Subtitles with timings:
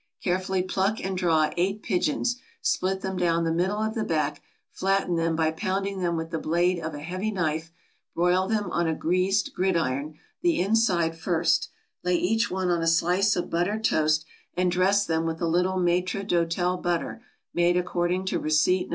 [0.13, 4.41] = Carefully pluck and draw eight pigeons, split them down the middle of the back,
[4.71, 7.71] flatten them by pounding them with the blade of a heavy knife,
[8.15, 11.69] broil them on a greased gridiron, the inside first;
[12.03, 14.25] lay each one on a slice of buttered toast,
[14.57, 17.21] and dress them with a little maître d'hotel butter,
[17.53, 18.89] made according to receipt No.